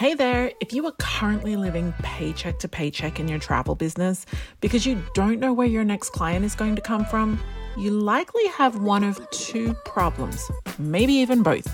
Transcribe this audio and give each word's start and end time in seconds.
Hey 0.00 0.14
there, 0.14 0.50
if 0.60 0.72
you 0.72 0.86
are 0.86 0.94
currently 0.98 1.56
living 1.56 1.92
paycheck 1.98 2.58
to 2.60 2.68
paycheck 2.68 3.20
in 3.20 3.28
your 3.28 3.38
travel 3.38 3.74
business 3.74 4.24
because 4.62 4.86
you 4.86 5.04
don't 5.12 5.38
know 5.38 5.52
where 5.52 5.66
your 5.66 5.84
next 5.84 6.14
client 6.14 6.42
is 6.42 6.54
going 6.54 6.74
to 6.76 6.80
come 6.80 7.04
from, 7.04 7.38
you 7.76 7.90
likely 7.90 8.46
have 8.46 8.80
one 8.80 9.04
of 9.04 9.20
two 9.28 9.74
problems, 9.84 10.50
maybe 10.78 11.12
even 11.12 11.42
both 11.42 11.66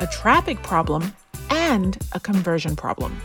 a 0.00 0.06
traffic 0.06 0.62
problem 0.62 1.12
and 1.50 1.98
a 2.12 2.20
conversion 2.20 2.74
problem. 2.74 3.20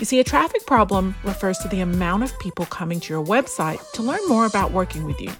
You 0.00 0.04
see, 0.04 0.18
a 0.18 0.24
traffic 0.24 0.66
problem 0.66 1.14
refers 1.22 1.58
to 1.58 1.68
the 1.68 1.78
amount 1.78 2.24
of 2.24 2.36
people 2.40 2.66
coming 2.66 2.98
to 2.98 3.14
your 3.14 3.24
website 3.24 3.78
to 3.92 4.02
learn 4.02 4.26
more 4.26 4.46
about 4.46 4.72
working 4.72 5.04
with 5.04 5.20
you 5.20 5.30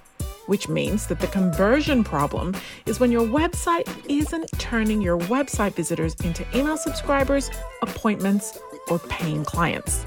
which 0.46 0.68
means 0.68 1.06
that 1.06 1.20
the 1.20 1.26
conversion 1.28 2.04
problem 2.04 2.54
is 2.86 3.00
when 3.00 3.10
your 3.12 3.26
website 3.26 3.88
isn't 4.08 4.50
turning 4.58 5.00
your 5.00 5.18
website 5.18 5.74
visitors 5.74 6.14
into 6.24 6.44
email 6.56 6.76
subscribers, 6.76 7.50
appointments, 7.82 8.58
or 8.88 8.98
paying 8.98 9.44
clients. 9.44 10.04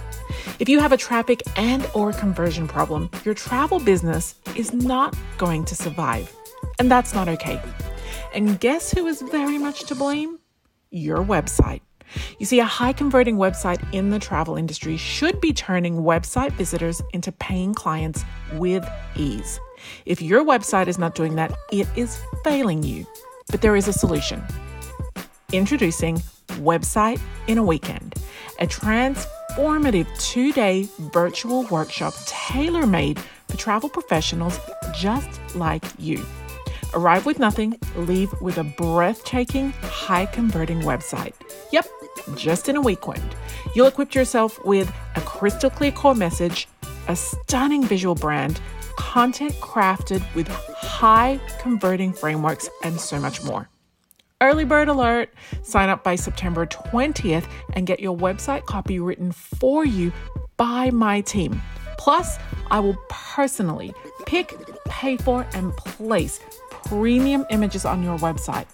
If 0.59 0.69
you 0.69 0.79
have 0.79 0.91
a 0.91 0.97
traffic 0.97 1.41
and 1.55 1.89
or 1.93 2.11
conversion 2.13 2.67
problem, 2.67 3.09
your 3.23 3.33
travel 3.33 3.79
business 3.79 4.35
is 4.55 4.73
not 4.73 5.15
going 5.37 5.65
to 5.65 5.75
survive. 5.75 6.33
And 6.79 6.91
that's 6.91 7.13
not 7.13 7.27
okay. 7.29 7.61
And 8.33 8.59
guess 8.59 8.91
who 8.91 9.07
is 9.07 9.21
very 9.21 9.57
much 9.57 9.85
to 9.85 9.95
blame? 9.95 10.39
Your 10.91 11.23
website. 11.23 11.81
You 12.39 12.45
see, 12.45 12.59
a 12.59 12.65
high 12.65 12.93
converting 12.93 13.37
website 13.37 13.81
in 13.93 14.09
the 14.09 14.19
travel 14.19 14.55
industry 14.55 14.97
should 14.97 15.39
be 15.41 15.53
turning 15.53 15.97
website 15.97 16.51
visitors 16.53 17.01
into 17.13 17.31
paying 17.31 17.73
clients 17.73 18.23
with 18.53 18.87
ease. 19.15 19.59
If 20.05 20.21
your 20.21 20.43
website 20.43 20.87
is 20.87 20.97
not 20.97 21.15
doing 21.15 21.35
that, 21.35 21.53
it 21.71 21.87
is 21.95 22.19
failing 22.43 22.83
you. 22.83 23.05
But 23.49 23.61
there 23.61 23.75
is 23.75 23.87
a 23.87 23.93
solution. 23.93 24.43
Introducing 25.53 26.21
Website 26.59 27.21
in 27.47 27.57
a 27.57 27.63
Weekend, 27.63 28.15
a 28.59 28.67
transformative 28.67 30.07
two 30.19 30.51
day 30.51 30.87
virtual 31.13 31.63
workshop 31.67 32.13
tailor 32.25 32.85
made 32.85 33.19
for 33.47 33.57
travel 33.57 33.89
professionals 33.89 34.59
just 34.93 35.55
like 35.55 35.83
you. 35.97 36.25
Arrive 36.97 37.27
with 37.27 37.37
nothing, 37.37 37.77
leave 37.95 38.33
with 38.41 38.57
a 38.57 38.63
breathtaking, 38.63 39.69
high 39.83 40.25
converting 40.25 40.81
website. 40.81 41.33
Yep, 41.71 41.85
just 42.35 42.69
in 42.69 42.75
a 42.75 42.81
weekend. 42.81 43.35
You'll 43.75 43.85
equip 43.85 44.15
yourself 44.15 44.57
with 44.65 44.91
a 45.13 45.21
crystal 45.21 45.69
clear 45.69 45.91
core 45.91 46.15
message, 46.15 46.67
a 47.07 47.15
stunning 47.15 47.83
visual 47.83 48.15
brand, 48.15 48.59
content 48.97 49.53
crafted 49.61 50.23
with 50.33 50.47
high 50.47 51.39
converting 51.59 52.13
frameworks, 52.13 52.67
and 52.83 52.99
so 52.99 53.19
much 53.19 53.43
more. 53.43 53.69
Early 54.41 54.65
bird 54.65 54.87
alert! 54.87 55.31
Sign 55.61 55.89
up 55.89 56.03
by 56.03 56.15
September 56.15 56.65
20th 56.65 57.45
and 57.73 57.85
get 57.85 57.99
your 57.99 58.17
website 58.17 58.65
copy 58.65 58.99
written 58.99 59.31
for 59.31 59.85
you 59.85 60.11
by 60.57 60.89
my 60.89 61.21
team. 61.21 61.61
Plus, 61.97 62.37
I 62.69 62.79
will 62.79 62.97
personally 63.09 63.93
pick, 64.25 64.53
pay 64.85 65.17
for, 65.17 65.45
and 65.53 65.75
place 65.77 66.39
premium 66.85 67.45
images 67.49 67.85
on 67.85 68.03
your 68.03 68.17
website. 68.19 68.65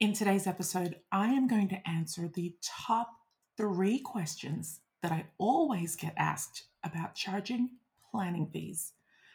In 0.00 0.12
today's 0.12 0.46
episode, 0.46 0.94
I 1.10 1.26
am 1.26 1.48
going 1.48 1.66
to 1.70 1.88
answer 1.88 2.28
the 2.28 2.54
top 2.62 3.10
three 3.56 3.98
questions 3.98 4.78
that 5.02 5.10
I 5.10 5.26
always 5.38 5.96
get 5.96 6.14
asked 6.16 6.66
about 6.84 7.16
charging 7.16 7.70
planning 8.12 8.48
fees. 8.52 8.92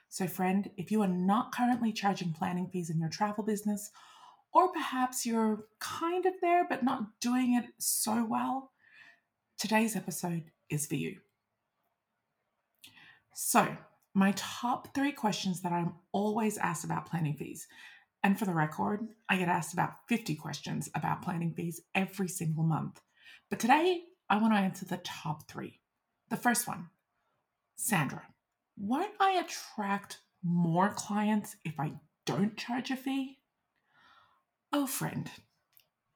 So, 0.08 0.26
friend, 0.26 0.72
if 0.78 0.90
you 0.90 1.02
are 1.02 1.08
not 1.08 1.54
currently 1.54 1.92
charging 1.92 2.32
planning 2.32 2.70
fees 2.72 2.90
in 2.90 2.98
your 2.98 3.10
travel 3.10 3.44
business, 3.44 3.92
or 4.54 4.72
perhaps 4.72 5.26
you're 5.26 5.66
kind 5.80 6.26
of 6.26 6.36
there 6.42 6.66
but 6.70 6.82
not 6.82 7.20
doing 7.20 7.56
it 7.56 7.66
so 7.78 8.24
well, 8.24 8.72
today's 9.58 9.98
episode 9.98 10.46
is 10.70 10.88
for 10.88 10.96
you. 10.96 11.18
So, 13.34 13.76
my 14.14 14.34
top 14.38 14.96
three 14.96 15.12
questions 15.12 15.62
that 15.64 15.74
I'm 15.74 15.96
always 16.14 16.58
asked 16.58 16.86
about 16.86 17.10
planning 17.10 17.36
fees. 17.36 17.68
And 18.24 18.40
for 18.40 18.46
the 18.46 18.54
record, 18.54 19.02
I 19.28 19.38
get 19.38 19.50
asked 19.50 19.74
about 19.74 20.08
50 20.08 20.36
questions 20.36 20.90
about 20.96 21.22
planning 21.22 21.54
fees 21.54 21.82
every 21.94 22.30
single 22.30 22.64
month. 22.64 23.02
But 23.50 23.60
today, 23.60 24.04
I 24.30 24.38
want 24.38 24.54
to 24.54 24.60
answer 24.60 24.86
the 24.86 24.98
top 24.98 25.50
three. 25.50 25.82
The 26.30 26.38
first 26.38 26.68
one 26.68 26.90
Sandra, 27.76 28.24
won't 28.78 29.14
I 29.20 29.32
attract 29.32 30.20
more 30.42 30.90
clients 30.90 31.58
if 31.66 31.80
I 31.80 31.94
don't 32.26 32.56
charge 32.56 32.92
a 32.92 32.96
fee? 32.96 33.40
Oh, 34.72 34.88
friend, 34.88 35.30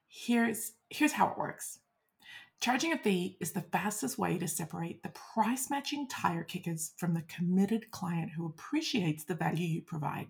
here's, 0.08 0.74
here's 0.90 1.12
how 1.12 1.28
it 1.28 1.38
works. 1.38 1.80
Charging 2.60 2.92
a 2.92 2.98
fee 2.98 3.38
is 3.40 3.52
the 3.52 3.62
fastest 3.62 4.18
way 4.18 4.40
to 4.40 4.48
separate 4.48 5.04
the 5.04 5.10
price 5.10 5.70
matching 5.70 6.08
tire 6.08 6.44
kickers 6.44 6.94
from 6.98 7.14
the 7.14 7.22
committed 7.24 7.92
client 7.92 8.32
who 8.32 8.48
appreciates 8.48 9.26
the 9.26 9.36
value 9.36 9.68
you 9.68 9.82
provide. 9.82 10.28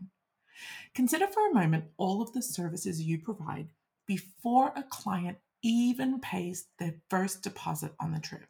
Consider 0.94 1.28
for 1.28 1.50
a 1.50 1.54
moment 1.54 1.86
all 1.98 2.22
of 2.22 2.34
the 2.34 2.42
services 2.42 3.02
you 3.02 3.20
provide 3.20 3.70
before 4.08 4.74
a 4.76 4.84
client 4.84 5.38
even 5.62 6.20
pays 6.20 6.68
their 6.80 6.96
first 7.10 7.44
deposit 7.44 7.94
on 8.00 8.12
the 8.12 8.20
trip. 8.20 8.48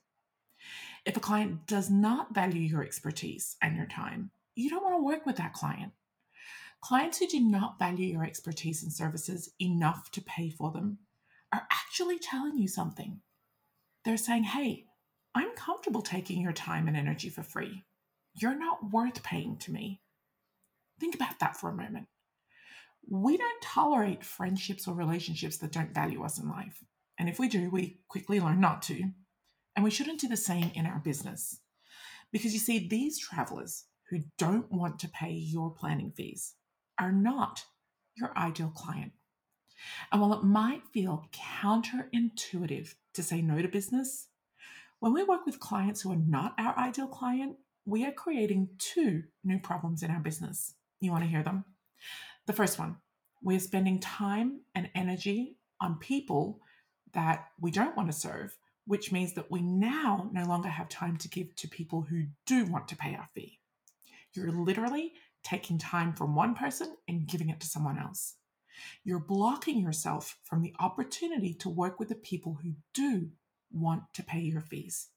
If 1.05 1.15
a 1.15 1.21
client 1.21 1.67
does 1.67 1.89
not 1.89 2.33
value 2.33 2.61
your 2.61 2.83
expertise 2.83 3.55
and 3.61 3.75
your 3.75 3.85
time, 3.85 4.31
you 4.55 4.69
don't 4.69 4.83
want 4.83 4.95
to 4.95 5.03
work 5.03 5.25
with 5.25 5.37
that 5.37 5.53
client. 5.53 5.93
Clients 6.81 7.17
who 7.17 7.27
do 7.27 7.39
not 7.39 7.79
value 7.79 8.07
your 8.07 8.23
expertise 8.23 8.83
and 8.83 8.91
services 8.91 9.49
enough 9.59 10.11
to 10.11 10.21
pay 10.21 10.49
for 10.49 10.71
them 10.71 10.99
are 11.53 11.67
actually 11.71 12.19
telling 12.19 12.57
you 12.57 12.67
something. 12.67 13.21
They're 14.05 14.17
saying, 14.17 14.43
hey, 14.43 14.85
I'm 15.33 15.55
comfortable 15.55 16.01
taking 16.01 16.41
your 16.41 16.53
time 16.53 16.87
and 16.87 16.97
energy 16.97 17.29
for 17.29 17.43
free. 17.43 17.83
You're 18.33 18.57
not 18.57 18.91
worth 18.91 19.23
paying 19.23 19.57
to 19.57 19.71
me. 19.71 20.01
Think 20.99 21.15
about 21.15 21.39
that 21.39 21.57
for 21.57 21.69
a 21.69 21.75
moment. 21.75 22.07
We 23.09 23.37
don't 23.37 23.61
tolerate 23.61 24.25
friendships 24.25 24.87
or 24.87 24.93
relationships 24.93 25.57
that 25.57 25.71
don't 25.71 25.93
value 25.93 26.23
us 26.23 26.39
in 26.39 26.49
life. 26.49 26.83
And 27.19 27.29
if 27.29 27.39
we 27.39 27.47
do, 27.47 27.69
we 27.69 27.99
quickly 28.07 28.39
learn 28.39 28.59
not 28.59 28.81
to. 28.83 29.01
And 29.75 29.83
we 29.83 29.91
shouldn't 29.91 30.19
do 30.19 30.27
the 30.27 30.37
same 30.37 30.71
in 30.73 30.85
our 30.85 30.99
business. 30.99 31.59
Because 32.31 32.53
you 32.53 32.59
see, 32.59 32.87
these 32.87 33.19
travelers 33.19 33.85
who 34.09 34.19
don't 34.37 34.71
want 34.71 34.99
to 34.99 35.09
pay 35.09 35.31
your 35.31 35.71
planning 35.71 36.11
fees 36.11 36.55
are 36.99 37.11
not 37.11 37.63
your 38.15 38.37
ideal 38.37 38.71
client. 38.75 39.11
And 40.11 40.21
while 40.21 40.33
it 40.33 40.43
might 40.43 40.81
feel 40.93 41.29
counterintuitive 41.61 42.95
to 43.13 43.23
say 43.23 43.41
no 43.41 43.61
to 43.61 43.67
business, 43.67 44.27
when 44.99 45.13
we 45.13 45.23
work 45.23 45.45
with 45.45 45.59
clients 45.59 46.01
who 46.01 46.11
are 46.11 46.17
not 46.17 46.55
our 46.57 46.77
ideal 46.77 47.07
client, 47.07 47.57
we 47.85 48.05
are 48.05 48.11
creating 48.11 48.69
two 48.79 49.23
new 49.43 49.59
problems 49.59 50.01
in 50.01 50.11
our 50.11 50.19
business. 50.19 50.73
You 50.99 51.11
want 51.11 51.23
to 51.23 51.29
hear 51.29 51.43
them? 51.43 51.65
The 52.45 52.53
first 52.53 52.79
one, 52.79 52.97
we're 53.41 53.59
spending 53.59 53.99
time 53.99 54.61
and 54.73 54.89
energy 54.95 55.57
on 55.79 55.99
people 55.99 56.59
that 57.13 57.45
we 57.59 57.71
don't 57.71 57.95
want 57.95 58.11
to 58.11 58.17
serve, 58.17 58.57
which 58.85 59.11
means 59.11 59.33
that 59.33 59.51
we 59.51 59.61
now 59.61 60.29
no 60.31 60.45
longer 60.45 60.69
have 60.69 60.89
time 60.89 61.17
to 61.17 61.29
give 61.29 61.55
to 61.55 61.67
people 61.67 62.01
who 62.01 62.25
do 62.45 62.65
want 62.65 62.87
to 62.87 62.95
pay 62.95 63.15
our 63.15 63.27
fee. 63.35 63.59
You're 64.33 64.51
literally 64.51 65.13
taking 65.43 65.77
time 65.77 66.13
from 66.13 66.35
one 66.35 66.55
person 66.55 66.95
and 67.07 67.27
giving 67.27 67.49
it 67.49 67.59
to 67.61 67.67
someone 67.67 67.97
else. 67.97 68.35
You're 69.03 69.19
blocking 69.19 69.79
yourself 69.79 70.37
from 70.43 70.61
the 70.61 70.73
opportunity 70.79 71.53
to 71.55 71.69
work 71.69 71.99
with 71.99 72.09
the 72.09 72.15
people 72.15 72.59
who 72.61 72.73
do 72.93 73.29
want 73.71 74.03
to 74.13 74.23
pay 74.23 74.39
your 74.39 74.61
fees. 74.61 75.09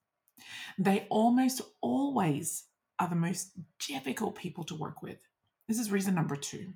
They 0.79 1.07
almost 1.11 1.61
always 1.81 2.65
are 2.99 3.09
the 3.09 3.15
most 3.15 3.53
difficult 3.87 4.35
people 4.37 4.65
to 4.65 4.75
work 4.75 5.03
with. 5.03 5.19
This 5.71 5.79
is 5.79 5.93
reason 5.93 6.17
number 6.17 6.35
two. 6.35 6.73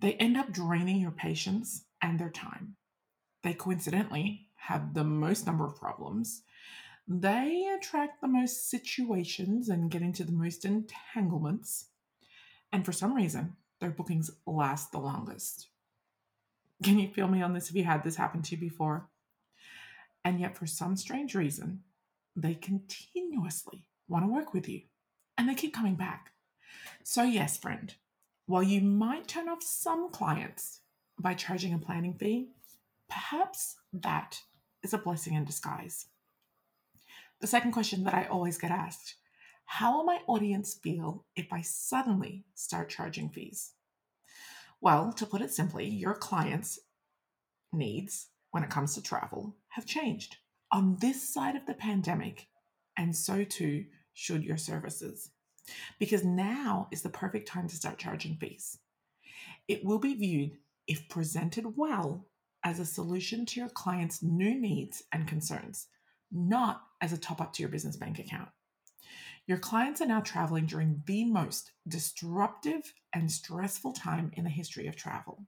They 0.00 0.12
end 0.12 0.36
up 0.36 0.52
draining 0.52 1.00
your 1.00 1.12
patience 1.12 1.86
and 2.02 2.20
their 2.20 2.28
time. 2.28 2.76
They 3.42 3.54
coincidentally 3.54 4.48
have 4.56 4.92
the 4.92 5.02
most 5.02 5.46
number 5.46 5.64
of 5.64 5.76
problems. 5.76 6.42
They 7.08 7.74
attract 7.74 8.20
the 8.20 8.28
most 8.28 8.68
situations 8.68 9.70
and 9.70 9.90
get 9.90 10.02
into 10.02 10.24
the 10.24 10.32
most 10.32 10.66
entanglements. 10.66 11.86
And 12.70 12.84
for 12.84 12.92
some 12.92 13.14
reason, 13.14 13.56
their 13.80 13.88
bookings 13.88 14.30
last 14.46 14.92
the 14.92 14.98
longest. 14.98 15.68
Can 16.82 16.98
you 16.98 17.08
feel 17.08 17.28
me 17.28 17.40
on 17.40 17.54
this 17.54 17.70
if 17.70 17.76
you 17.76 17.84
had 17.84 18.04
this 18.04 18.16
happen 18.16 18.42
to 18.42 18.56
you 18.56 18.60
before? 18.60 19.08
And 20.22 20.38
yet, 20.38 20.54
for 20.54 20.66
some 20.66 20.96
strange 20.96 21.34
reason, 21.34 21.80
they 22.36 22.56
continuously 22.56 23.88
want 24.06 24.26
to 24.26 24.30
work 24.30 24.52
with 24.52 24.68
you 24.68 24.82
and 25.38 25.48
they 25.48 25.54
keep 25.54 25.72
coming 25.72 25.94
back. 25.94 26.32
So, 27.08 27.22
yes, 27.22 27.56
friend, 27.56 27.94
while 28.46 28.64
you 28.64 28.80
might 28.80 29.28
turn 29.28 29.48
off 29.48 29.62
some 29.62 30.10
clients 30.10 30.80
by 31.20 31.34
charging 31.34 31.72
a 31.72 31.78
planning 31.78 32.14
fee, 32.14 32.48
perhaps 33.08 33.76
that 33.92 34.40
is 34.82 34.92
a 34.92 34.98
blessing 34.98 35.34
in 35.34 35.44
disguise. 35.44 36.06
The 37.40 37.46
second 37.46 37.70
question 37.70 38.02
that 38.02 38.14
I 38.14 38.24
always 38.24 38.58
get 38.58 38.72
asked 38.72 39.14
how 39.66 39.96
will 39.96 40.04
my 40.04 40.18
audience 40.26 40.74
feel 40.74 41.24
if 41.36 41.52
I 41.52 41.60
suddenly 41.60 42.44
start 42.56 42.90
charging 42.90 43.28
fees? 43.30 43.74
Well, 44.80 45.12
to 45.12 45.26
put 45.26 45.42
it 45.42 45.52
simply, 45.52 45.86
your 45.86 46.14
clients' 46.14 46.80
needs 47.72 48.30
when 48.50 48.64
it 48.64 48.70
comes 48.70 48.94
to 48.94 49.00
travel 49.00 49.54
have 49.68 49.86
changed 49.86 50.38
on 50.72 50.96
this 51.00 51.22
side 51.22 51.54
of 51.54 51.66
the 51.66 51.74
pandemic, 51.74 52.48
and 52.96 53.14
so 53.14 53.44
too 53.44 53.84
should 54.12 54.42
your 54.42 54.58
services. 54.58 55.30
Because 55.98 56.24
now 56.24 56.88
is 56.90 57.02
the 57.02 57.08
perfect 57.08 57.48
time 57.48 57.68
to 57.68 57.76
start 57.76 57.98
charging 57.98 58.36
fees. 58.36 58.78
It 59.68 59.84
will 59.84 59.98
be 59.98 60.14
viewed, 60.14 60.58
if 60.86 61.08
presented 61.08 61.76
well, 61.76 62.26
as 62.62 62.80
a 62.80 62.86
solution 62.86 63.46
to 63.46 63.60
your 63.60 63.68
client's 63.68 64.22
new 64.22 64.54
needs 64.54 65.02
and 65.12 65.26
concerns, 65.26 65.88
not 66.32 66.82
as 67.00 67.12
a 67.12 67.18
top 67.18 67.40
up 67.40 67.52
to 67.54 67.62
your 67.62 67.70
business 67.70 67.96
bank 67.96 68.18
account. 68.18 68.48
Your 69.46 69.58
clients 69.58 70.00
are 70.00 70.06
now 70.06 70.20
traveling 70.20 70.66
during 70.66 71.02
the 71.06 71.24
most 71.24 71.70
disruptive 71.86 72.92
and 73.12 73.30
stressful 73.30 73.92
time 73.92 74.32
in 74.34 74.42
the 74.42 74.50
history 74.50 74.88
of 74.88 74.96
travel. 74.96 75.46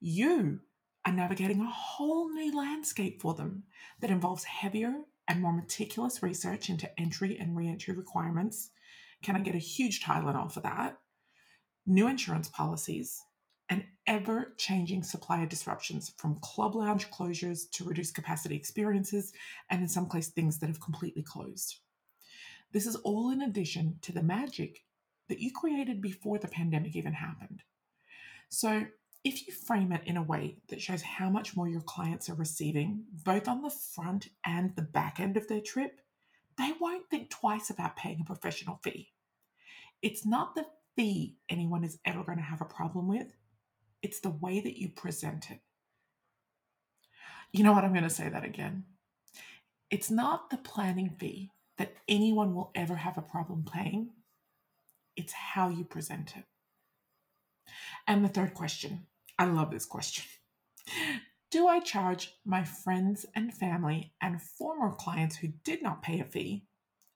You 0.00 0.60
are 1.06 1.12
navigating 1.12 1.60
a 1.60 1.70
whole 1.70 2.28
new 2.28 2.54
landscape 2.54 3.22
for 3.22 3.32
them 3.32 3.62
that 4.00 4.10
involves 4.10 4.44
heavier 4.44 4.94
and 5.28 5.40
more 5.40 5.52
meticulous 5.52 6.22
research 6.22 6.68
into 6.68 7.00
entry 7.00 7.38
and 7.38 7.56
re 7.56 7.68
entry 7.68 7.94
requirements. 7.94 8.70
Can 9.26 9.34
I 9.34 9.40
get 9.40 9.56
a 9.56 9.58
huge 9.58 10.04
Tylenol 10.04 10.52
for 10.52 10.60
that? 10.60 10.98
New 11.84 12.06
insurance 12.06 12.48
policies, 12.48 13.20
and 13.68 13.84
ever 14.06 14.54
changing 14.56 15.02
supplier 15.02 15.46
disruptions 15.46 16.12
from 16.16 16.38
club 16.44 16.76
lounge 16.76 17.10
closures 17.10 17.68
to 17.72 17.82
reduced 17.82 18.14
capacity 18.14 18.54
experiences, 18.54 19.32
and 19.68 19.82
in 19.82 19.88
some 19.88 20.08
cases, 20.08 20.30
things 20.32 20.60
that 20.60 20.68
have 20.68 20.80
completely 20.80 21.24
closed. 21.24 21.74
This 22.70 22.86
is 22.86 22.94
all 22.94 23.32
in 23.32 23.42
addition 23.42 23.98
to 24.02 24.12
the 24.12 24.22
magic 24.22 24.84
that 25.28 25.40
you 25.40 25.50
created 25.50 26.00
before 26.00 26.38
the 26.38 26.46
pandemic 26.46 26.94
even 26.94 27.14
happened. 27.14 27.64
So, 28.48 28.86
if 29.24 29.44
you 29.44 29.52
frame 29.52 29.90
it 29.90 30.02
in 30.06 30.16
a 30.16 30.22
way 30.22 30.58
that 30.68 30.80
shows 30.80 31.02
how 31.02 31.30
much 31.30 31.56
more 31.56 31.68
your 31.68 31.80
clients 31.80 32.30
are 32.30 32.36
receiving, 32.36 33.06
both 33.24 33.48
on 33.48 33.62
the 33.62 33.70
front 33.70 34.28
and 34.44 34.76
the 34.76 34.82
back 34.82 35.18
end 35.18 35.36
of 35.36 35.48
their 35.48 35.60
trip, 35.60 36.00
they 36.56 36.70
won't 36.80 37.10
think 37.10 37.30
twice 37.30 37.70
about 37.70 37.96
paying 37.96 38.20
a 38.20 38.24
professional 38.24 38.78
fee. 38.84 39.10
It's 40.02 40.26
not 40.26 40.54
the 40.54 40.66
fee 40.96 41.36
anyone 41.48 41.84
is 41.84 41.98
ever 42.04 42.22
going 42.22 42.38
to 42.38 42.44
have 42.44 42.60
a 42.60 42.66
problem 42.66 43.08
with, 43.08 43.32
it's 44.02 44.20
the 44.20 44.30
way 44.30 44.60
that 44.60 44.78
you 44.78 44.88
present 44.88 45.50
it. 45.50 45.60
You 47.52 47.64
know 47.64 47.72
what? 47.72 47.84
I'm 47.84 47.92
going 47.92 48.04
to 48.04 48.10
say 48.10 48.28
that 48.28 48.44
again. 48.44 48.84
It's 49.90 50.10
not 50.10 50.50
the 50.50 50.58
planning 50.58 51.10
fee 51.18 51.50
that 51.78 51.94
anyone 52.08 52.54
will 52.54 52.70
ever 52.74 52.96
have 52.96 53.18
a 53.18 53.22
problem 53.22 53.64
paying, 53.70 54.10
it's 55.16 55.32
how 55.32 55.68
you 55.68 55.84
present 55.84 56.34
it. 56.36 56.44
And 58.06 58.24
the 58.24 58.28
third 58.28 58.54
question 58.54 59.06
I 59.38 59.44
love 59.44 59.70
this 59.70 59.86
question. 59.86 60.24
Do 61.50 61.68
I 61.68 61.80
charge 61.80 62.34
my 62.44 62.64
friends 62.64 63.26
and 63.34 63.52
family 63.54 64.12
and 64.20 64.42
former 64.42 64.92
clients 64.92 65.36
who 65.36 65.48
did 65.64 65.82
not 65.82 66.02
pay 66.02 66.20
a 66.20 66.24
fee 66.24 66.64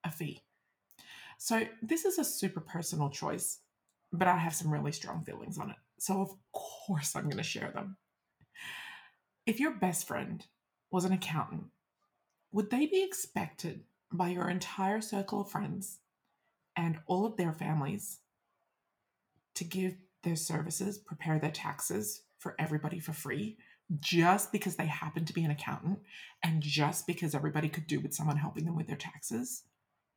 a 0.04 0.10
fee? 0.10 0.42
So, 1.42 1.62
this 1.80 2.04
is 2.04 2.18
a 2.18 2.24
super 2.24 2.60
personal 2.60 3.08
choice, 3.08 3.60
but 4.12 4.28
I 4.28 4.36
have 4.36 4.54
some 4.54 4.70
really 4.70 4.92
strong 4.92 5.24
feelings 5.24 5.56
on 5.56 5.70
it. 5.70 5.76
So, 5.98 6.20
of 6.20 6.34
course, 6.52 7.16
I'm 7.16 7.24
going 7.24 7.38
to 7.38 7.42
share 7.42 7.70
them. 7.70 7.96
If 9.46 9.58
your 9.58 9.70
best 9.70 10.06
friend 10.06 10.44
was 10.90 11.06
an 11.06 11.14
accountant, 11.14 11.68
would 12.52 12.68
they 12.68 12.84
be 12.84 13.02
expected 13.02 13.84
by 14.12 14.28
your 14.28 14.50
entire 14.50 15.00
circle 15.00 15.40
of 15.40 15.50
friends 15.50 16.00
and 16.76 16.98
all 17.06 17.24
of 17.24 17.38
their 17.38 17.54
families 17.54 18.18
to 19.54 19.64
give 19.64 19.94
their 20.22 20.36
services, 20.36 20.98
prepare 20.98 21.38
their 21.38 21.50
taxes 21.50 22.20
for 22.38 22.54
everybody 22.58 23.00
for 23.00 23.14
free 23.14 23.56
just 23.98 24.52
because 24.52 24.76
they 24.76 24.84
happen 24.84 25.24
to 25.24 25.32
be 25.32 25.44
an 25.44 25.50
accountant 25.50 26.00
and 26.44 26.60
just 26.60 27.06
because 27.06 27.34
everybody 27.34 27.70
could 27.70 27.86
do 27.86 27.98
with 27.98 28.12
someone 28.12 28.36
helping 28.36 28.66
them 28.66 28.76
with 28.76 28.88
their 28.88 28.96
taxes? 28.96 29.62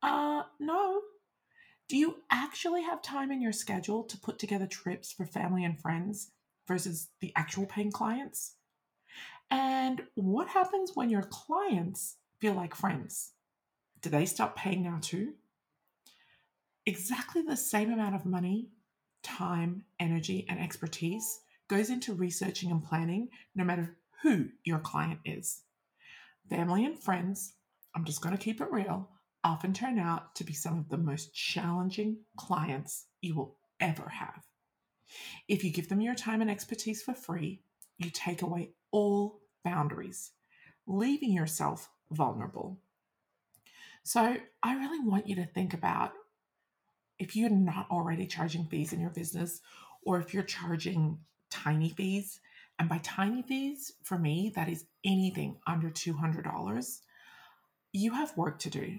Uh, 0.02 0.42
no. 0.60 1.00
Do 1.88 1.96
you 1.96 2.22
actually 2.30 2.82
have 2.82 3.02
time 3.02 3.30
in 3.30 3.42
your 3.42 3.52
schedule 3.52 4.04
to 4.04 4.18
put 4.18 4.38
together 4.38 4.66
trips 4.66 5.12
for 5.12 5.26
family 5.26 5.64
and 5.64 5.78
friends 5.78 6.30
versus 6.66 7.08
the 7.20 7.32
actual 7.36 7.66
paying 7.66 7.92
clients? 7.92 8.54
And 9.50 10.02
what 10.14 10.48
happens 10.48 10.92
when 10.94 11.10
your 11.10 11.28
clients 11.30 12.16
feel 12.40 12.54
like 12.54 12.74
friends? 12.74 13.32
Do 14.00 14.08
they 14.08 14.26
stop 14.26 14.56
paying 14.56 14.82
now 14.82 14.98
too? 15.00 15.34
Exactly 16.86 17.42
the 17.42 17.56
same 17.56 17.92
amount 17.92 18.14
of 18.14 18.26
money 18.26 18.70
time, 19.22 19.84
energy, 19.98 20.46
and 20.48 20.60
expertise 20.60 21.40
goes 21.66 21.90
into 21.90 22.12
researching 22.12 22.70
and 22.70 22.84
planning, 22.84 23.28
no 23.54 23.64
matter 23.64 23.96
who 24.22 24.48
your 24.64 24.78
client 24.78 25.18
is. 25.24 25.62
Family 26.48 26.84
and 26.84 27.02
friends, 27.02 27.54
I'm 27.96 28.04
just 28.04 28.20
going 28.20 28.36
to 28.36 28.42
keep 28.42 28.60
it 28.60 28.70
real, 28.70 29.08
often 29.44 29.74
turn 29.74 29.98
out 29.98 30.34
to 30.36 30.44
be 30.44 30.54
some 30.54 30.78
of 30.78 30.88
the 30.88 30.96
most 30.96 31.34
challenging 31.34 32.18
clients 32.36 33.06
you 33.20 33.34
will 33.34 33.56
ever 33.78 34.08
have. 34.08 34.42
If 35.46 35.62
you 35.62 35.70
give 35.70 35.88
them 35.88 36.00
your 36.00 36.14
time 36.14 36.40
and 36.40 36.50
expertise 36.50 37.02
for 37.02 37.14
free, 37.14 37.60
you 37.98 38.10
take 38.10 38.42
away 38.42 38.70
all 38.90 39.40
boundaries, 39.64 40.32
leaving 40.86 41.32
yourself 41.32 41.90
vulnerable. 42.10 42.78
So, 44.02 44.36
I 44.62 44.74
really 44.74 45.06
want 45.06 45.28
you 45.28 45.36
to 45.36 45.46
think 45.46 45.72
about 45.72 46.12
if 47.18 47.36
you're 47.36 47.50
not 47.50 47.86
already 47.90 48.26
charging 48.26 48.66
fees 48.66 48.92
in 48.92 49.00
your 49.00 49.10
business, 49.10 49.60
or 50.04 50.18
if 50.18 50.34
you're 50.34 50.42
charging 50.42 51.18
tiny 51.50 51.90
fees, 51.90 52.40
and 52.78 52.88
by 52.88 52.98
tiny 52.98 53.42
fees, 53.42 53.92
for 54.02 54.18
me, 54.18 54.52
that 54.56 54.68
is 54.68 54.84
anything 55.04 55.56
under 55.66 55.90
$200, 55.90 57.00
you 57.92 58.12
have 58.12 58.36
work 58.36 58.58
to 58.60 58.70
do. 58.70 58.98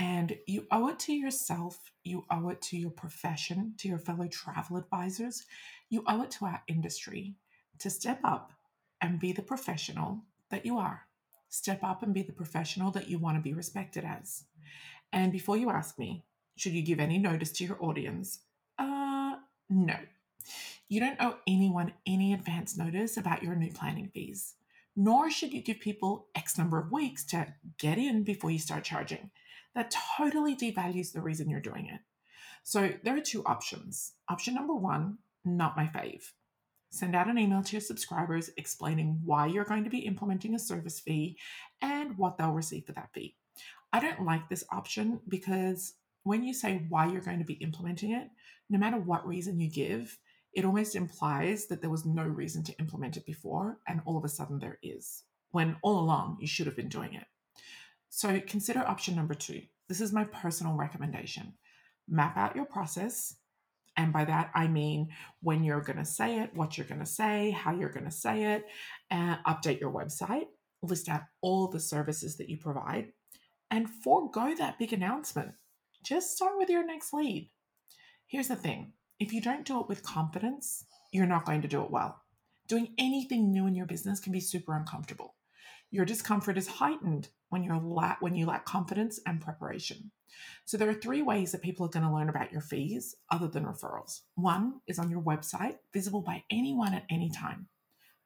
And 0.00 0.38
you 0.46 0.66
owe 0.70 0.88
it 0.88 0.98
to 1.00 1.12
yourself, 1.12 1.92
you 2.04 2.24
owe 2.30 2.48
it 2.48 2.62
to 2.62 2.78
your 2.78 2.90
profession, 2.90 3.74
to 3.76 3.86
your 3.86 3.98
fellow 3.98 4.26
travel 4.28 4.78
advisors, 4.78 5.44
you 5.90 6.02
owe 6.06 6.22
it 6.22 6.30
to 6.32 6.46
our 6.46 6.62
industry 6.68 7.34
to 7.80 7.90
step 7.90 8.18
up 8.24 8.50
and 9.02 9.20
be 9.20 9.32
the 9.32 9.42
professional 9.42 10.22
that 10.50 10.64
you 10.64 10.78
are. 10.78 11.02
Step 11.50 11.84
up 11.84 12.02
and 12.02 12.14
be 12.14 12.22
the 12.22 12.32
professional 12.32 12.90
that 12.92 13.10
you 13.10 13.18
want 13.18 13.36
to 13.36 13.42
be 13.42 13.52
respected 13.52 14.02
as. 14.04 14.44
And 15.12 15.32
before 15.32 15.58
you 15.58 15.68
ask 15.68 15.98
me, 15.98 16.24
should 16.56 16.72
you 16.72 16.82
give 16.82 16.98
any 16.98 17.18
notice 17.18 17.52
to 17.52 17.64
your 17.64 17.76
audience? 17.84 18.40
Uh, 18.78 19.36
no. 19.68 19.96
You 20.88 21.00
don't 21.00 21.20
owe 21.20 21.36
anyone 21.46 21.92
any 22.06 22.32
advance 22.32 22.74
notice 22.74 23.18
about 23.18 23.42
your 23.42 23.54
new 23.54 23.70
planning 23.70 24.08
fees, 24.08 24.54
nor 24.96 25.30
should 25.30 25.52
you 25.52 25.60
give 25.60 25.80
people 25.80 26.28
X 26.34 26.56
number 26.56 26.78
of 26.78 26.90
weeks 26.90 27.22
to 27.26 27.52
get 27.76 27.98
in 27.98 28.22
before 28.22 28.50
you 28.50 28.58
start 28.58 28.84
charging. 28.84 29.30
That 29.74 29.94
totally 30.16 30.56
devalues 30.56 31.12
the 31.12 31.20
reason 31.20 31.48
you're 31.48 31.60
doing 31.60 31.86
it. 31.86 32.00
So 32.62 32.92
there 33.02 33.16
are 33.16 33.20
two 33.20 33.44
options. 33.44 34.12
Option 34.28 34.54
number 34.54 34.74
one, 34.74 35.18
not 35.44 35.76
my 35.76 35.86
fave. 35.86 36.22
Send 36.90 37.14
out 37.14 37.28
an 37.28 37.38
email 37.38 37.62
to 37.62 37.72
your 37.72 37.80
subscribers 37.80 38.50
explaining 38.56 39.20
why 39.24 39.46
you're 39.46 39.64
going 39.64 39.84
to 39.84 39.90
be 39.90 40.00
implementing 40.00 40.54
a 40.54 40.58
service 40.58 40.98
fee 40.98 41.38
and 41.80 42.18
what 42.18 42.36
they'll 42.36 42.52
receive 42.52 42.84
for 42.84 42.92
that 42.92 43.10
fee. 43.14 43.36
I 43.92 44.00
don't 44.00 44.24
like 44.24 44.48
this 44.48 44.64
option 44.72 45.20
because 45.28 45.94
when 46.24 46.42
you 46.42 46.52
say 46.52 46.84
why 46.88 47.06
you're 47.06 47.20
going 47.20 47.38
to 47.38 47.44
be 47.44 47.54
implementing 47.54 48.12
it, 48.12 48.28
no 48.68 48.78
matter 48.78 48.98
what 48.98 49.26
reason 49.26 49.60
you 49.60 49.70
give, 49.70 50.18
it 50.52 50.64
almost 50.64 50.96
implies 50.96 51.66
that 51.68 51.80
there 51.80 51.90
was 51.90 52.04
no 52.04 52.24
reason 52.24 52.64
to 52.64 52.78
implement 52.78 53.16
it 53.16 53.24
before, 53.24 53.78
and 53.86 54.00
all 54.04 54.16
of 54.16 54.24
a 54.24 54.28
sudden 54.28 54.58
there 54.58 54.78
is, 54.82 55.22
when 55.52 55.76
all 55.82 56.00
along 56.00 56.38
you 56.40 56.46
should 56.48 56.66
have 56.66 56.76
been 56.76 56.88
doing 56.88 57.14
it. 57.14 57.24
So 58.10 58.40
consider 58.46 58.80
option 58.80 59.16
number 59.16 59.34
two. 59.34 59.62
This 59.88 60.00
is 60.00 60.12
my 60.12 60.24
personal 60.24 60.74
recommendation. 60.74 61.54
Map 62.08 62.36
out 62.36 62.56
your 62.56 62.64
process. 62.64 63.36
And 63.96 64.12
by 64.12 64.24
that, 64.24 64.50
I 64.54 64.66
mean 64.66 65.08
when 65.42 65.64
you're 65.64 65.80
going 65.80 65.98
to 65.98 66.04
say 66.04 66.40
it, 66.40 66.54
what 66.54 66.76
you're 66.76 66.86
going 66.86 67.00
to 67.00 67.06
say, 67.06 67.50
how 67.50 67.72
you're 67.72 67.88
going 67.88 68.04
to 68.04 68.10
say 68.10 68.54
it, 68.54 68.64
update 69.12 69.80
your 69.80 69.92
website, 69.92 70.46
list 70.82 71.08
out 71.08 71.22
all 71.40 71.68
the 71.68 71.80
services 71.80 72.36
that 72.36 72.48
you 72.48 72.56
provide, 72.58 73.12
and 73.70 73.88
forego 73.88 74.54
that 74.58 74.78
big 74.78 74.92
announcement. 74.92 75.52
Just 76.02 76.36
start 76.36 76.54
with 76.56 76.68
your 76.68 76.86
next 76.86 77.12
lead. 77.12 77.50
Here's 78.26 78.48
the 78.48 78.56
thing 78.56 78.92
if 79.18 79.32
you 79.32 79.40
don't 79.40 79.66
do 79.66 79.80
it 79.80 79.88
with 79.88 80.02
confidence, 80.02 80.84
you're 81.12 81.26
not 81.26 81.44
going 81.44 81.62
to 81.62 81.68
do 81.68 81.82
it 81.82 81.90
well. 81.90 82.22
Doing 82.68 82.94
anything 82.96 83.50
new 83.50 83.66
in 83.66 83.74
your 83.74 83.86
business 83.86 84.20
can 84.20 84.32
be 84.32 84.40
super 84.40 84.74
uncomfortable. 84.76 85.34
Your 85.90 86.04
discomfort 86.04 86.56
is 86.56 86.68
heightened 86.68 87.28
when 87.48 87.62
you're 87.64 87.80
la- 87.80 88.16
when 88.20 88.34
you 88.34 88.46
lack 88.46 88.64
confidence 88.64 89.20
and 89.26 89.40
preparation. 89.40 90.10
So 90.64 90.76
there 90.76 90.88
are 90.88 90.94
three 90.94 91.22
ways 91.22 91.52
that 91.52 91.62
people 91.62 91.84
are 91.86 91.90
going 91.90 92.06
to 92.06 92.12
learn 92.12 92.28
about 92.28 92.52
your 92.52 92.60
fees 92.60 93.16
other 93.30 93.48
than 93.48 93.64
referrals. 93.64 94.20
One 94.36 94.80
is 94.86 94.98
on 94.98 95.10
your 95.10 95.20
website, 95.20 95.78
visible 95.92 96.20
by 96.20 96.44
anyone 96.50 96.94
at 96.94 97.06
any 97.10 97.30
time. 97.30 97.66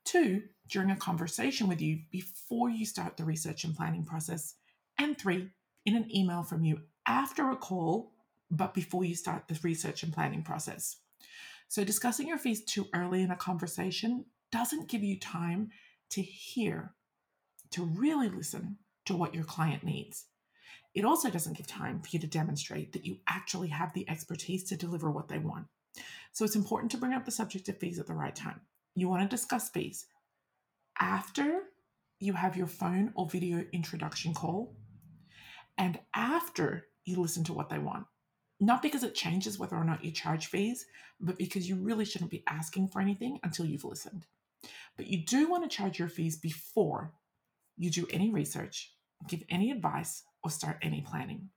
Two, 0.05 0.43
during 0.69 0.91
a 0.91 0.97
conversation 0.97 1.67
with 1.67 1.81
you 1.81 2.01
before 2.11 2.69
you 2.69 2.85
start 2.85 3.17
the 3.17 3.25
research 3.25 3.65
and 3.65 3.75
planning 3.75 4.05
process. 4.05 4.57
And 4.99 5.17
three, 5.17 5.51
in 5.87 5.97
an 5.97 6.15
email 6.15 6.43
from 6.43 6.65
you 6.65 6.83
after 7.07 7.51
a 7.51 7.57
call, 7.57 8.13
but 8.51 8.75
before 8.75 9.05
you 9.05 9.15
start 9.15 9.49
the 9.49 9.59
research 9.63 10.03
and 10.03 10.13
planning 10.13 10.43
process. 10.43 10.99
So 11.69 11.85
discussing 11.85 12.29
your 12.29 12.39
fees 12.39 12.65
too 12.65 12.87
early 12.95 13.23
in 13.23 13.31
a 13.31 13.37
conversation 13.37 14.27
doesn't 14.53 14.89
give 14.89 15.03
you 15.03 15.19
time 15.19 15.71
to 16.11 16.23
hear, 16.23 16.93
to 17.75 17.85
really 17.85 18.29
listen 18.29 18.79
to 19.05 19.17
what 19.17 19.35
your 19.35 19.43
client 19.43 19.83
needs. 19.83 20.27
It 20.95 21.05
also 21.05 21.29
doesn't 21.29 21.57
give 21.57 21.67
time 21.67 22.01
for 22.01 22.09
you 22.13 22.21
to 22.21 22.27
demonstrate 22.29 22.93
that 22.93 23.05
you 23.05 23.19
actually 23.29 23.69
have 23.69 23.93
the 23.93 24.09
expertise 24.09 24.63
to 24.65 24.77
deliver 24.77 25.11
what 25.11 25.27
they 25.27 25.39
want. 25.39 25.67
So 26.33 26.45
it's 26.45 26.55
important 26.55 26.93
to 26.93 26.99
bring 26.99 27.13
up 27.13 27.25
the 27.25 27.33
subject 27.33 27.69
of 27.69 27.79
fees 27.79 27.99
at 27.99 28.07
the 28.07 28.15
right 28.15 28.35
time. 28.35 28.61
You 28.95 29.09
want 29.09 29.29
to 29.29 29.37
discuss 29.37 29.71
fees 29.71 30.07
after 31.01 31.63
you 32.21 32.35
have 32.35 32.57
your 32.57 32.69
phone 32.69 33.13
or 33.17 33.29
video 33.29 33.65
introduction 33.73 34.35
call 34.35 34.77
and 35.77 35.99
after 36.15 36.87
you 37.05 37.21
listen 37.21 37.43
to 37.45 37.53
what 37.53 37.71
they 37.71 37.81
want. 37.81 38.07
Not 38.61 38.83
because 38.83 39.03
it 39.03 39.17
changes 39.17 39.59
whether 39.59 39.75
or 39.75 39.85
not 39.85 40.05
you 40.05 40.13
charge 40.13 40.47
fees, 40.47 40.87
but 41.21 41.39
because 41.39 41.69
you 41.69 41.75
really 41.75 42.05
shouldn't 42.05 42.31
be 42.31 42.45
asking 42.47 42.87
for 42.87 43.01
anything 43.01 43.41
until 43.43 43.67
you've 43.67 43.85
listened. 43.85 44.27
But 44.97 45.09
you 45.09 45.25
do 45.25 45.51
want 45.51 45.69
to 45.69 45.77
charge 45.77 45.99
your 45.99 46.09
fees 46.09 46.37
before 46.37 47.13
you 47.77 47.91
do 47.91 48.07
any 48.11 48.31
research, 48.31 48.93
give 49.29 49.43
any 49.49 49.71
advice, 49.71 50.23
or 50.43 50.51
start 50.51 50.79
any 50.83 51.01
planning. 51.01 51.51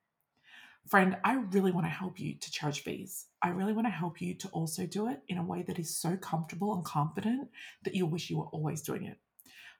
Friend, 0.88 1.18
I 1.24 1.34
really 1.52 1.72
want 1.72 1.86
to 1.86 1.92
help 1.92 2.18
you 2.18 2.36
to 2.36 2.52
charge 2.52 2.82
fees. 2.82 3.26
I 3.42 3.50
really 3.50 3.74
want 3.74 3.88
to 3.88 3.92
help 3.92 4.22
you 4.22 4.34
to 4.36 4.48
also 4.50 4.86
do 4.86 5.10
it 5.10 5.20
in 5.28 5.38
a 5.38 5.44
way 5.44 5.62
that 5.64 5.80
is 5.80 5.98
so 5.98 6.16
comfortable 6.16 6.74
and 6.74 6.86
confident 6.86 7.50
that 7.84 7.94
you'll 7.94 8.10
wish 8.10 8.30
you 8.30 8.38
were 8.38 8.46
always 8.46 8.82
doing 8.82 9.04
it. 9.04 9.18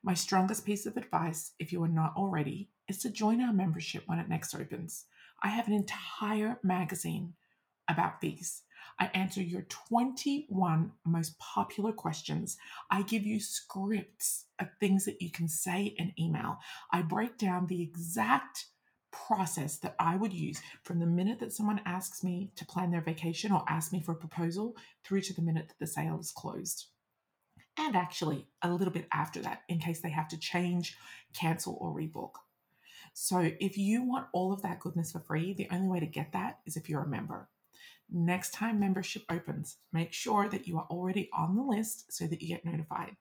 My 0.04 0.14
strongest 0.14 0.66
piece 0.66 0.86
of 0.86 0.98
advice, 0.98 1.54
if 1.60 1.72
you 1.72 1.82
are 1.84 1.88
not 1.88 2.14
already, 2.18 2.70
is 2.90 2.98
to 3.00 3.10
join 3.10 3.42
our 3.42 3.54
membership 3.54 4.04
when 4.06 4.20
it 4.20 4.28
next 4.28 4.54
opens. 4.54 5.06
I 5.42 5.48
have 5.48 5.68
an 5.68 5.74
entire 5.74 6.60
magazine 6.62 7.34
about 7.88 8.20
fees. 8.20 8.64
I 9.00 9.08
answer 9.14 9.42
your 9.42 9.64
21 9.64 10.92
most 11.06 11.38
popular 11.40 11.92
questions. 11.92 12.58
I 12.90 13.02
give 13.04 13.26
you 13.26 13.40
scripts 13.40 14.46
of 14.60 14.68
things 14.80 15.06
that 15.06 15.22
you 15.22 15.32
can 15.32 15.48
say 15.48 15.96
in 15.98 16.14
email. 16.20 16.60
I 16.92 17.02
break 17.02 17.38
down 17.38 17.68
the 17.68 17.82
exact 17.82 18.66
process 19.12 19.78
that 19.80 19.96
I 20.00 20.16
would 20.16 20.34
use 20.34 20.62
from 20.84 21.00
the 21.00 21.06
minute 21.06 21.40
that 21.40 21.54
someone 21.54 21.82
asks 21.86 22.24
me 22.24 22.52
to 22.56 22.66
plan 22.66 22.92
their 22.92 23.02
vacation 23.02 23.52
or 23.52 23.64
asks 23.68 23.94
me 23.94 24.02
for 24.02 24.12
a 24.12 24.16
proposal 24.16 24.76
through 25.04 25.22
to 25.22 25.34
the 25.34 25.42
minute 25.42 25.70
that 25.70 25.80
the 25.80 25.88
sale 25.88 26.20
is 26.20 26.32
closed 26.32 26.88
and 27.78 27.96
actually 27.96 28.48
a 28.62 28.72
little 28.72 28.94
bit 28.94 29.08
after 29.12 29.42
that 29.42 29.62
in 29.70 29.80
case 29.80 30.02
they 30.02 30.10
have 30.10 30.28
to 30.30 30.38
change, 30.38 30.98
cancel, 31.34 31.78
or 31.80 31.94
rebook. 31.94 32.32
So, 33.14 33.52
if 33.60 33.78
you 33.78 34.04
want 34.04 34.28
all 34.34 34.52
of 34.52 34.62
that 34.62 34.80
goodness 34.80 35.12
for 35.12 35.20
free, 35.20 35.54
the 35.54 35.68
only 35.72 35.88
way 35.88 36.00
to 36.00 36.06
get 36.06 36.34
that 36.34 36.60
is 36.66 36.76
if 36.76 36.90
you're 36.90 37.04
a 37.04 37.08
member. 37.08 37.50
Next 38.10 38.54
time 38.54 38.80
membership 38.80 39.24
opens, 39.30 39.78
make 39.92 40.14
sure 40.14 40.48
that 40.48 40.68
you 40.68 40.78
are 40.78 40.88
already 40.90 41.30
on 41.38 41.56
the 41.56 41.62
list 41.62 42.12
so 42.12 42.26
that 42.26 42.42
you 42.42 42.48
get 42.48 42.66
notified. 42.66 43.18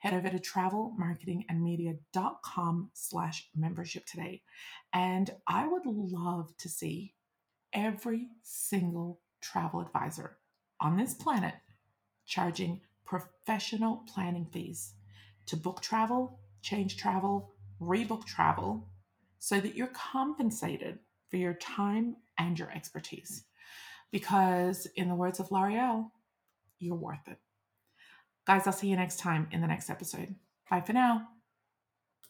Head 0.00 0.14
over 0.14 0.30
to 0.30 0.38
travelmarketingandmedia.com 0.38 2.90
slash 2.94 3.48
membership 3.54 4.06
today. 4.06 4.42
And 4.94 5.30
I 5.46 5.68
would 5.68 5.84
love 5.84 6.56
to 6.56 6.70
see 6.70 7.12
every 7.72 8.28
single 8.42 9.20
travel 9.42 9.80
advisor 9.80 10.38
on 10.80 10.96
this 10.96 11.14
planet 11.14 11.54
charging 12.26 12.80
professional 13.04 14.02
planning 14.06 14.46
fees 14.46 14.94
to 15.46 15.56
book 15.56 15.80
travel, 15.82 16.38
change 16.62 16.96
travel, 16.96 17.52
rebook 17.80 18.24
travel, 18.24 18.88
so 19.38 19.60
that 19.60 19.74
you're 19.74 19.88
compensated 19.88 20.98
for 21.28 21.36
your 21.36 21.54
time 21.54 22.16
and 22.38 22.58
your 22.58 22.70
expertise. 22.70 23.44
Because, 24.10 24.86
in 24.96 25.08
the 25.08 25.14
words 25.14 25.40
of 25.40 25.50
L'Oreal, 25.52 26.10
you're 26.78 26.96
worth 26.96 27.28
it. 27.28 27.38
Guys, 28.46 28.66
I'll 28.66 28.72
see 28.72 28.88
you 28.88 28.96
next 28.96 29.18
time 29.18 29.48
in 29.52 29.60
the 29.60 29.66
next 29.66 29.90
episode. 29.90 30.34
Bye 30.68 30.80
for 30.80 30.92
now. 30.92 31.28